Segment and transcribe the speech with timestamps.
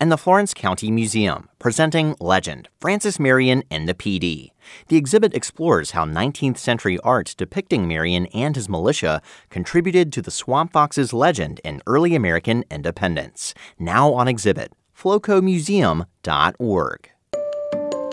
[0.00, 4.50] and the Florence County Museum, presenting Legend Francis Marion and the PD.
[4.88, 10.30] The exhibit explores how 19th century art depicting Marion and his militia contributed to the
[10.30, 13.54] Swamp Fox's legend in early American independence.
[13.78, 17.10] Now on exhibit, flocomuseum.org.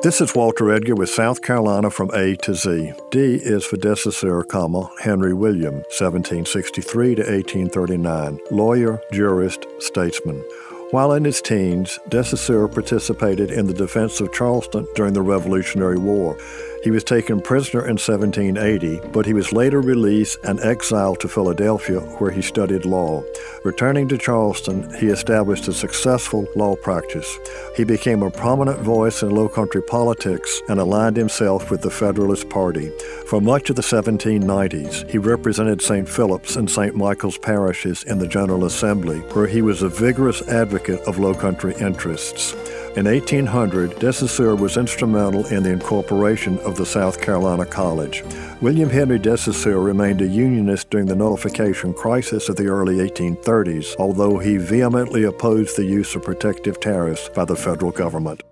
[0.00, 2.92] This is Walter Edgar with South Carolina from A to Z.
[3.10, 10.44] D is for comma, Henry William, 1763 to 1839, lawyer, jurist, statesman.
[10.90, 16.38] While in his teens, DeSaussure participated in the defense of Charleston during the Revolutionary War.
[16.82, 22.00] He was taken prisoner in 1780, but he was later released and exiled to Philadelphia,
[22.00, 23.22] where he studied law.
[23.64, 27.38] Returning to Charleston, he established a successful law practice.
[27.76, 32.48] He became a prominent voice in Low Country politics and aligned himself with the Federalist
[32.48, 32.90] Party.
[33.26, 36.08] For much of the 1790s, he represented St.
[36.08, 36.94] Philip's and St.
[36.94, 41.74] Michael's parishes in the General Assembly, where he was a vigorous advocate of Low Country
[41.80, 42.54] interests.
[42.98, 48.24] In 1800, DeSaussure was instrumental in the incorporation of the South Carolina College.
[48.60, 54.38] William Henry DeSaussure remained a Unionist during the nullification crisis of the early 1830s, although
[54.38, 58.42] he vehemently opposed the use of protective tariffs by the federal government.